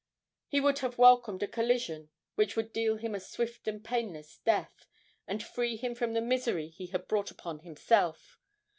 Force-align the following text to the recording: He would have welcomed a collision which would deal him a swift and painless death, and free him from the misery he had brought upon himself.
He 0.47 0.59
would 0.59 0.79
have 0.79 0.97
welcomed 0.97 1.43
a 1.43 1.47
collision 1.47 2.09
which 2.33 2.55
would 2.55 2.73
deal 2.73 2.97
him 2.97 3.13
a 3.13 3.19
swift 3.19 3.67
and 3.67 3.85
painless 3.85 4.39
death, 4.39 4.87
and 5.27 5.43
free 5.43 5.75
him 5.77 5.93
from 5.93 6.13
the 6.13 6.21
misery 6.21 6.69
he 6.69 6.87
had 6.87 7.07
brought 7.07 7.29
upon 7.29 7.59
himself. 7.59 8.39